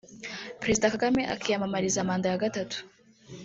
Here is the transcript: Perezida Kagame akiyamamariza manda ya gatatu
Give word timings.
Perezida 0.61 0.91
Kagame 0.93 1.21
akiyamamariza 1.33 2.07
manda 2.07 2.27
ya 2.31 2.41
gatatu 2.43 2.77